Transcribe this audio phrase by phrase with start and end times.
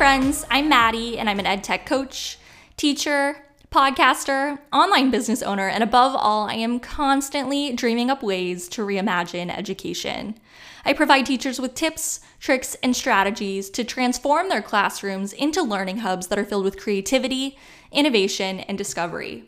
[0.00, 0.46] friends.
[0.50, 2.38] I'm Maddie, and I'm an ed tech coach,
[2.76, 3.36] teacher,
[3.70, 9.56] podcaster, online business owner, and above all, I am constantly dreaming up ways to reimagine
[9.56, 10.34] education.
[10.84, 16.26] I provide teachers with tips, tricks, and strategies to transform their classrooms into learning hubs
[16.28, 17.56] that are filled with creativity,
[17.92, 19.44] innovation, and discovery.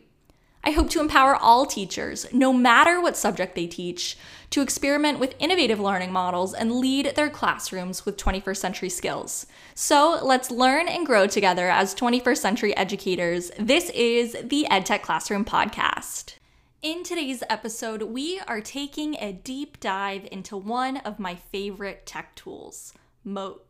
[0.65, 4.17] I hope to empower all teachers, no matter what subject they teach,
[4.51, 9.45] to experiment with innovative learning models and lead their classrooms with 21st century skills.
[9.75, 13.51] So let's learn and grow together as 21st century educators.
[13.59, 16.35] This is the EdTech Classroom Podcast.
[16.81, 22.35] In today's episode, we are taking a deep dive into one of my favorite tech
[22.35, 22.93] tools,
[23.25, 23.65] Mote.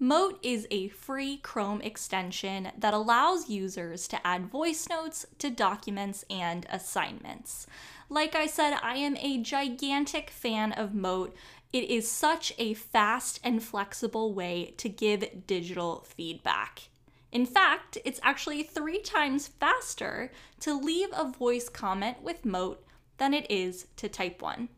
[0.00, 6.24] Mote is a free Chrome extension that allows users to add voice notes to documents
[6.28, 7.68] and assignments.
[8.08, 11.36] Like I said, I am a gigantic fan of Mote.
[11.72, 16.88] It is such a fast and flexible way to give digital feedback.
[17.30, 22.84] In fact, it's actually three times faster to leave a voice comment with Mote
[23.18, 24.70] than it is to type one.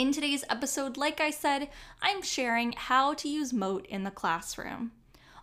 [0.00, 1.68] In today's episode, like I said,
[2.00, 4.92] I'm sharing how to use Mote in the classroom.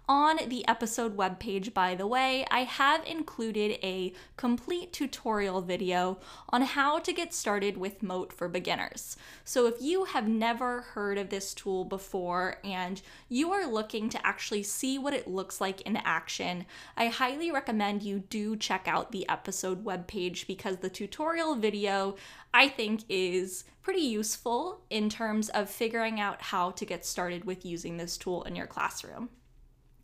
[0.10, 6.62] On the episode webpage, by the way, I have included a complete tutorial video on
[6.62, 9.18] how to get started with Mote for beginners.
[9.44, 14.26] So if you have never heard of this tool before and you are looking to
[14.26, 19.12] actually see what it looks like in action, I highly recommend you do check out
[19.12, 22.16] the episode webpage because the tutorial video
[22.54, 27.66] I think is pretty useful in terms of figuring out how to get started with
[27.66, 29.28] using this tool in your classroom.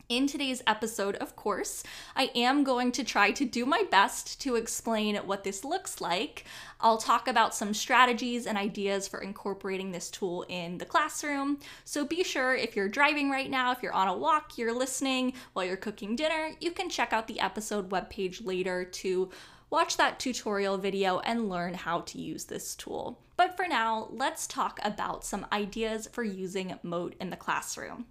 [0.09, 1.81] In today's episode, of course,
[2.13, 6.43] I am going to try to do my best to explain what this looks like.
[6.81, 11.57] I'll talk about some strategies and ideas for incorporating this tool in the classroom.
[11.85, 15.33] So be sure if you're driving right now, if you're on a walk, you're listening
[15.53, 19.29] while you're cooking dinner, you can check out the episode webpage later to
[19.69, 23.21] watch that tutorial video and learn how to use this tool.
[23.37, 28.05] But for now, let's talk about some ideas for using Mote in the classroom.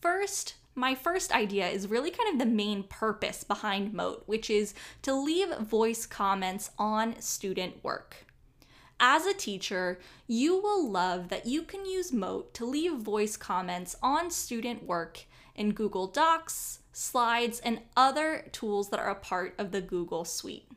[0.00, 4.74] First, my first idea is really kind of the main purpose behind Mote, which is
[5.02, 8.26] to leave voice comments on student work.
[9.00, 13.96] As a teacher, you will love that you can use Mote to leave voice comments
[14.02, 19.70] on student work in Google Docs, Slides, and other tools that are a part of
[19.70, 20.68] the Google Suite.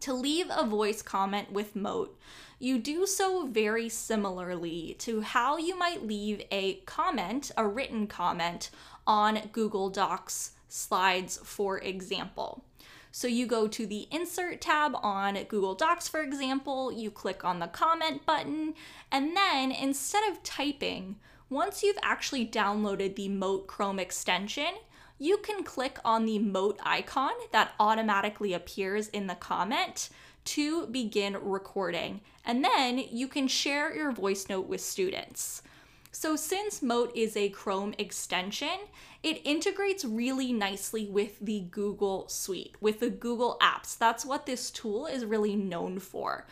[0.00, 2.18] To leave a voice comment with Mote,
[2.58, 8.70] you do so very similarly to how you might leave a comment, a written comment,
[9.06, 12.64] on Google Docs slides, for example.
[13.12, 17.58] So you go to the Insert tab on Google Docs, for example, you click on
[17.58, 18.74] the comment button,
[19.12, 21.16] and then instead of typing,
[21.50, 24.74] once you've actually downloaded the Mote Chrome extension,
[25.20, 30.08] you can click on the Mote icon that automatically appears in the comment
[30.46, 32.22] to begin recording.
[32.44, 35.62] And then you can share your voice note with students.
[36.10, 38.88] So, since Mote is a Chrome extension,
[39.22, 43.96] it integrates really nicely with the Google Suite, with the Google Apps.
[43.96, 46.46] That's what this tool is really known for.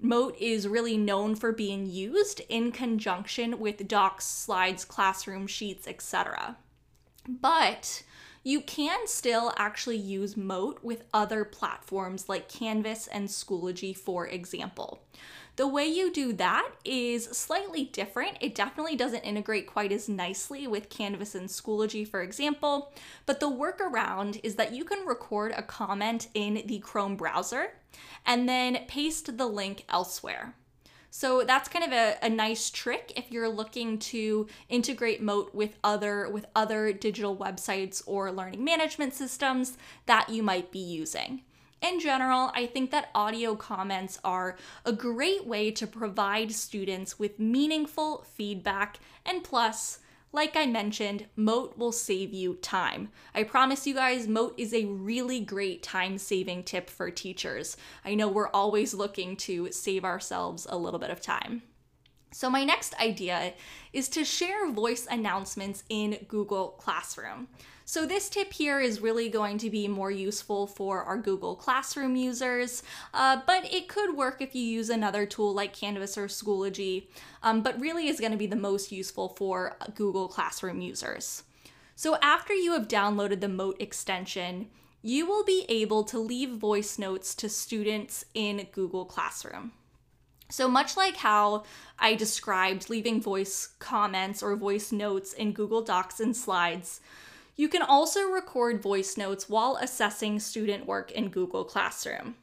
[0.00, 6.56] Mote is really known for being used in conjunction with docs, slides, classroom sheets, etc.
[7.28, 8.02] But
[8.42, 15.02] you can still actually use Mote with other platforms like Canvas and Schoology, for example.
[15.56, 18.36] The way you do that is slightly different.
[18.42, 22.92] It definitely doesn't integrate quite as nicely with Canvas and Schoology, for example,
[23.24, 27.72] but the workaround is that you can record a comment in the Chrome browser
[28.26, 30.54] and then paste the link elsewhere.
[31.18, 35.78] So that's kind of a, a nice trick if you're looking to integrate Mote with
[35.82, 41.40] other with other digital websites or learning management systems that you might be using.
[41.80, 47.40] In general, I think that audio comments are a great way to provide students with
[47.40, 50.00] meaningful feedback and plus
[50.36, 53.08] like I mentioned, Mote will save you time.
[53.34, 57.78] I promise you guys, Mote is a really great time saving tip for teachers.
[58.04, 61.62] I know we're always looking to save ourselves a little bit of time.
[62.36, 63.54] So, my next idea
[63.94, 67.48] is to share voice announcements in Google Classroom.
[67.86, 72.14] So, this tip here is really going to be more useful for our Google Classroom
[72.14, 72.82] users,
[73.14, 77.06] uh, but it could work if you use another tool like Canvas or Schoology,
[77.42, 81.42] um, but really is going to be the most useful for Google Classroom users.
[81.94, 84.68] So, after you have downloaded the Mote extension,
[85.00, 89.72] you will be able to leave voice notes to students in Google Classroom.
[90.48, 91.64] So, much like how
[91.98, 97.00] I described leaving voice comments or voice notes in Google Docs and slides,
[97.56, 102.36] you can also record voice notes while assessing student work in Google Classroom.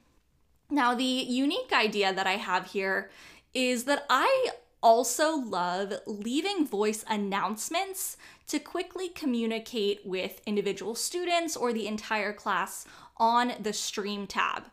[0.69, 3.09] Now, the unique idea that I have here
[3.53, 4.49] is that I
[4.81, 8.17] also love leaving voice announcements
[8.47, 12.85] to quickly communicate with individual students or the entire class
[13.17, 14.63] on the Stream tab.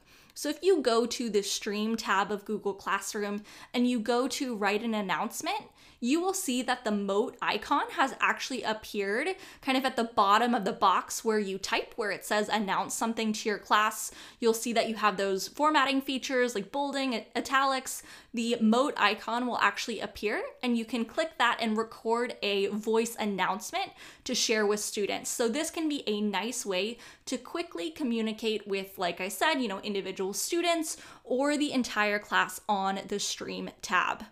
[0.40, 3.42] So if you go to the Stream tab of Google Classroom
[3.74, 5.60] and you go to write an announcement,
[6.00, 9.28] you will see that the Mote icon has actually appeared
[9.60, 12.94] kind of at the bottom of the box where you type, where it says announce
[12.94, 14.10] something to your class.
[14.38, 18.02] You'll see that you have those formatting features like bolding, italics.
[18.32, 23.16] The Mote icon will actually appear, and you can click that and record a voice
[23.18, 23.92] announcement
[24.24, 25.30] to share with students.
[25.30, 29.68] So, this can be a nice way to quickly communicate with, like I said, you
[29.68, 34.24] know, individual students or the entire class on the Stream tab.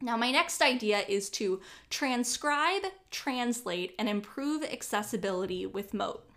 [0.00, 6.28] Now, my next idea is to transcribe, translate, and improve accessibility with Mote.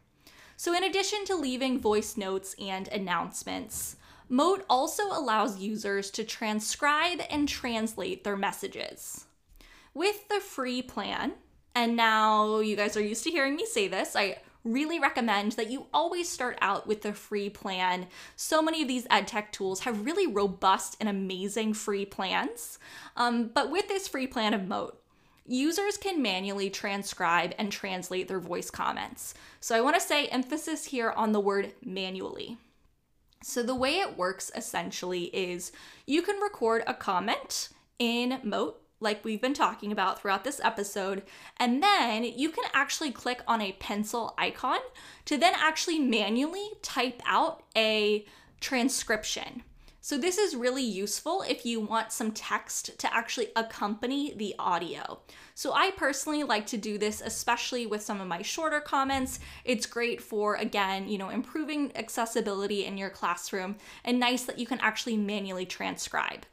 [0.55, 3.97] So, in addition to leaving voice notes and announcements,
[4.29, 9.25] Mote also allows users to transcribe and translate their messages.
[9.93, 11.33] With the free plan,
[11.75, 15.69] and now you guys are used to hearing me say this, I really recommend that
[15.71, 18.07] you always start out with the free plan.
[18.35, 22.79] So many of these EdTech tools have really robust and amazing free plans.
[23.15, 25.01] Um, but with this free plan of Mote,
[25.45, 29.33] users can manually transcribe and translate their voice comments.
[29.59, 32.57] So I want to say emphasis here on the word manually.
[33.41, 35.71] So the way it works essentially is
[36.05, 41.23] you can record a comment in Mote like we've been talking about throughout this episode.
[41.57, 44.79] And then you can actually click on a pencil icon
[45.25, 48.25] to then actually manually type out a
[48.59, 49.63] transcription.
[50.01, 55.19] So, this is really useful if you want some text to actually accompany the audio.
[55.53, 59.39] So, I personally like to do this, especially with some of my shorter comments.
[59.65, 63.75] It's great for, again, you know, improving accessibility in your classroom
[64.05, 66.45] and nice that you can actually manually transcribe.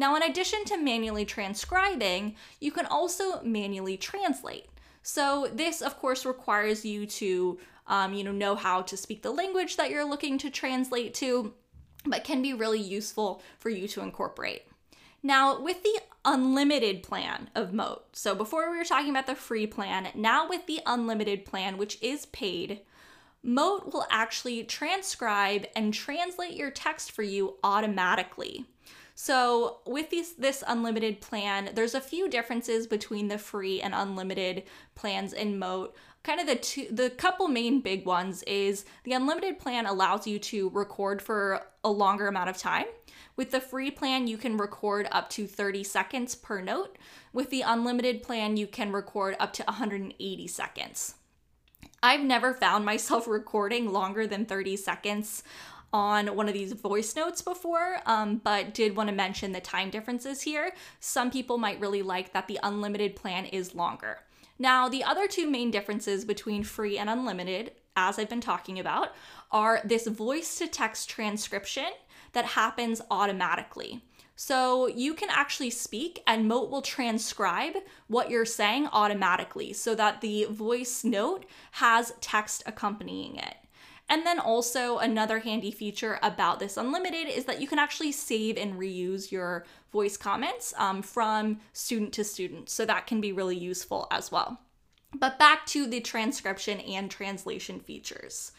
[0.00, 4.64] Now, in addition to manually transcribing, you can also manually translate.
[5.02, 9.30] So this, of course, requires you to, um, you know, know how to speak the
[9.30, 11.52] language that you're looking to translate to,
[12.06, 14.62] but can be really useful for you to incorporate.
[15.22, 19.66] Now, with the unlimited plan of Mote, so before we were talking about the free
[19.66, 22.80] plan, now with the unlimited plan, which is paid,
[23.42, 28.64] Mote will actually transcribe and translate your text for you automatically.
[29.22, 34.62] So, with this, this unlimited plan, there's a few differences between the free and unlimited
[34.94, 35.94] plans in Mote.
[36.22, 40.38] Kind of the two, the couple main big ones is the unlimited plan allows you
[40.38, 42.86] to record for a longer amount of time.
[43.36, 46.96] With the free plan, you can record up to 30 seconds per note.
[47.34, 51.16] With the unlimited plan, you can record up to 180 seconds.
[52.02, 55.42] I've never found myself recording longer than 30 seconds
[55.92, 59.90] on one of these voice notes before, um, but did want to mention the time
[59.90, 60.72] differences here.
[61.00, 64.18] Some people might really like that the unlimited plan is longer.
[64.58, 69.14] Now, the other two main differences between free and unlimited, as I've been talking about,
[69.50, 71.86] are this voice to text transcription
[72.32, 74.02] that happens automatically.
[74.36, 77.74] So you can actually speak and Mote will transcribe
[78.06, 83.56] what you're saying automatically so that the voice note has text accompanying it.
[84.10, 88.58] And then also another handy feature about this unlimited is that you can actually save
[88.58, 92.68] and reuse your voice comments um, from student to student.
[92.68, 94.58] So that can be really useful as well.
[95.14, 98.50] But back to the transcription and translation features.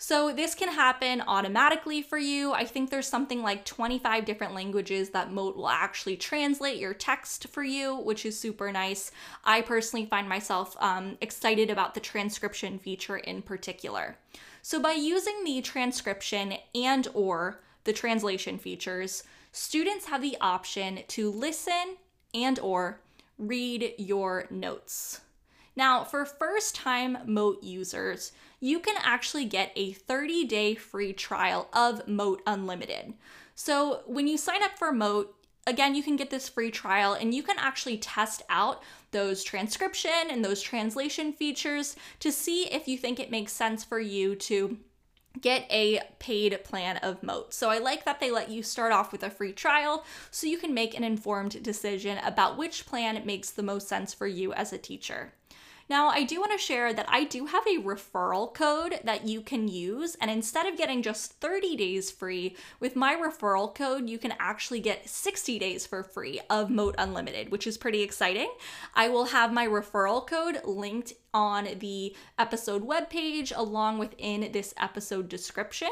[0.00, 2.52] So this can happen automatically for you.
[2.52, 7.48] I think there's something like 25 different languages that Mote will actually translate your text
[7.48, 9.10] for you, which is super nice.
[9.44, 14.16] I personally find myself um, excited about the transcription feature in particular.
[14.62, 21.28] So by using the transcription and or the translation features, students have the option to
[21.28, 21.96] listen
[22.32, 23.00] and or
[23.36, 25.22] read your notes.
[25.78, 32.42] Now, for first-time Mote users, you can actually get a 30-day free trial of Mote
[32.48, 33.14] Unlimited.
[33.54, 35.32] So when you sign up for Mote,
[35.68, 38.82] again, you can get this free trial and you can actually test out
[39.12, 44.00] those transcription and those translation features to see if you think it makes sense for
[44.00, 44.78] you to
[45.40, 47.54] get a paid plan of Mote.
[47.54, 50.58] So I like that they let you start off with a free trial so you
[50.58, 54.72] can make an informed decision about which plan makes the most sense for you as
[54.72, 55.34] a teacher.
[55.88, 59.40] Now, I do want to share that I do have a referral code that you
[59.40, 64.18] can use, and instead of getting just 30 days free, with my referral code, you
[64.18, 68.52] can actually get 60 days for free of Mote Unlimited, which is pretty exciting.
[68.94, 75.30] I will have my referral code linked on the episode webpage along within this episode
[75.30, 75.90] description.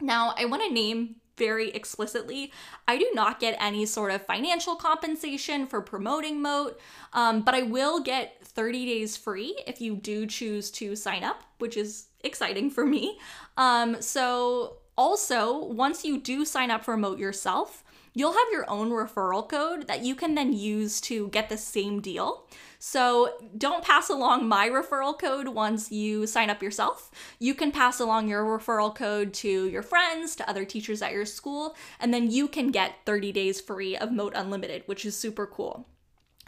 [0.00, 2.52] Now, I want to name very explicitly.
[2.86, 6.78] I do not get any sort of financial compensation for promoting Mote,
[7.12, 11.42] um, but I will get 30 days free if you do choose to sign up,
[11.58, 13.18] which is exciting for me.
[13.56, 18.90] Um, so, also, once you do sign up for Mote yourself, you'll have your own
[18.90, 22.44] referral code that you can then use to get the same deal.
[22.78, 27.10] So don't pass along my referral code once you sign up yourself.
[27.38, 31.26] You can pass along your referral code to your friends, to other teachers at your
[31.26, 35.46] school, and then you can get 30 days free of Mote Unlimited, which is super
[35.46, 35.86] cool.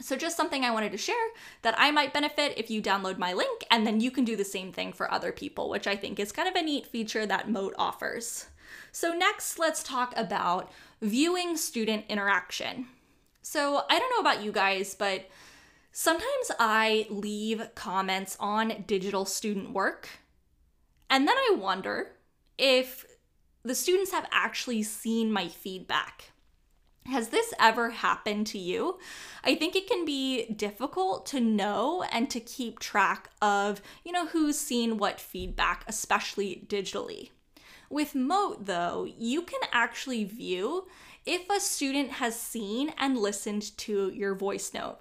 [0.01, 1.15] So, just something I wanted to share
[1.61, 4.45] that I might benefit if you download my link, and then you can do the
[4.45, 7.51] same thing for other people, which I think is kind of a neat feature that
[7.51, 8.47] Mote offers.
[8.93, 10.73] So, next, let's talk about
[11.03, 12.87] viewing student interaction.
[13.43, 15.29] So, I don't know about you guys, but
[15.93, 20.09] sometimes I leave comments on digital student work,
[21.09, 22.13] and then I wonder
[22.59, 23.05] if
[23.63, 26.33] the students have actually seen my feedback.
[27.07, 28.99] Has this ever happened to you?
[29.43, 34.27] I think it can be difficult to know and to keep track of, you know,
[34.27, 37.31] who's seen what feedback, especially digitally.
[37.89, 40.87] With Mote, though, you can actually view
[41.27, 44.99] if a student has seen and listened to your voice note.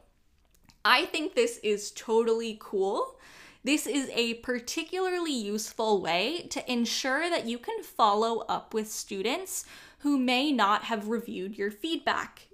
[0.90, 3.20] I think this is totally cool.
[3.64, 9.66] This is a particularly useful way to ensure that you can follow up with students
[10.00, 12.48] who may not have reviewed your feedback.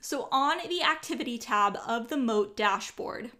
[0.00, 3.30] So, on the activity tab of the Mote dashboard,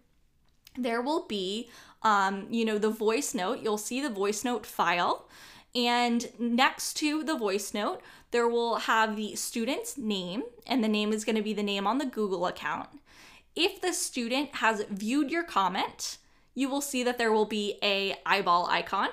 [0.77, 1.71] there will be,
[2.03, 3.61] um, you know, the voice note.
[3.63, 5.27] You'll see the voice note file.
[5.73, 11.11] And next to the voice note, there will have the student's name, and the name
[11.11, 12.89] is going to be the name on the Google account.
[13.55, 16.17] If the student has viewed your comment,
[16.55, 19.09] you will see that there will be a eyeball icon.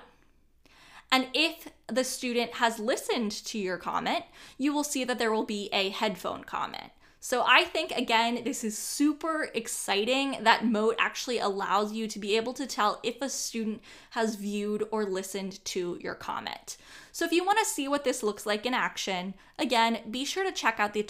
[1.13, 4.25] And if the student has listened to your comment,
[4.59, 6.93] you will see that there will be a headphone comment.
[7.23, 12.35] So I think again, this is super exciting that Mote actually allows you to be
[12.35, 16.79] able to tell if a student has viewed or listened to your comment.
[17.13, 20.45] So if you want to see what this looks like in action, again, be sure
[20.45, 21.03] to check out the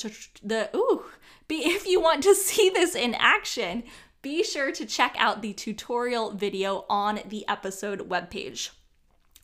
[0.42, 1.04] the ooh,
[1.46, 3.84] be if you want to see this in action,
[4.20, 8.70] be sure to check out the tutorial video on the episode webpage.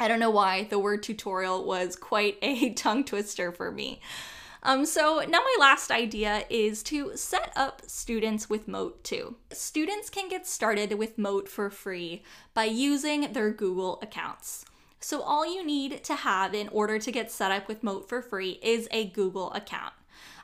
[0.01, 4.01] I don't know why the word tutorial was quite a tongue twister for me.
[4.67, 9.37] Um, so now my last idea is to set up students with Mote too.
[9.53, 14.65] Students can get started with Mote for free by using their Google accounts.
[14.99, 18.21] So all you need to have in order to get set up with Mote for
[18.21, 19.95] free is a Google account.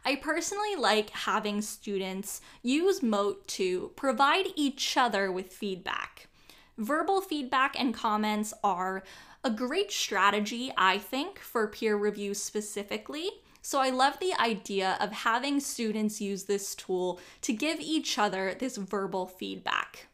[0.04, 6.28] I personally like having students use Mote to provide each other with feedback.
[6.78, 9.02] Verbal feedback and comments are
[9.42, 13.28] a great strategy, I think, for peer review specifically.
[13.62, 18.54] So I love the idea of having students use this tool to give each other
[18.58, 20.08] this verbal feedback.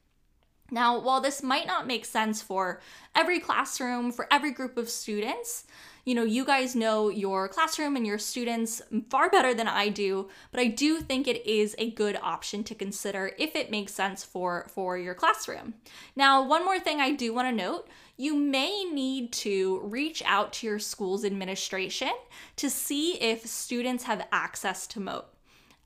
[0.71, 2.83] Now, while this might not make sense for
[3.15, 5.65] every classroom, for every group of students,
[6.09, 10.31] you know, you guys know your classroom and your students far better than I do,
[10.51, 14.25] but I do think it is a good option to consider if it makes sense
[14.25, 15.75] for for your classroom.
[16.17, 20.55] Now, one more thing I do want to note, you may need to reach out
[20.55, 22.13] to your school's administration
[22.57, 25.29] to see if students have access to Mote.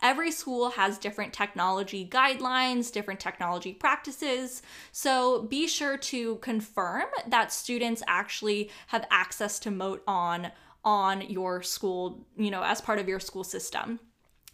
[0.03, 4.63] Every school has different technology guidelines, different technology practices.
[4.91, 10.51] So be sure to confirm that students actually have access to Mote on
[10.85, 14.01] on your school, you know, as part of your school system.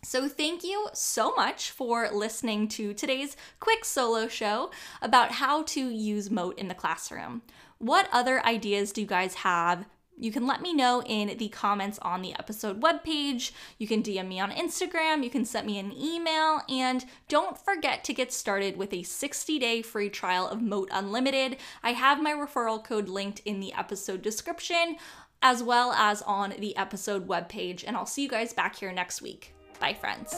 [0.05, 4.71] So, thank you so much for listening to today's quick solo show
[5.03, 7.43] about how to use Mote in the classroom.
[7.79, 9.87] What other ideas do you guys have
[10.19, 13.53] you can let me know in the comments on the episode webpage.
[13.79, 15.23] You can DM me on Instagram.
[15.23, 16.61] You can send me an email.
[16.69, 21.57] And don't forget to get started with a 60 day free trial of Mote Unlimited.
[21.83, 24.97] I have my referral code linked in the episode description
[25.41, 27.85] as well as on the episode webpage.
[27.87, 29.55] And I'll see you guys back here next week.
[29.81, 30.35] Bye, friends.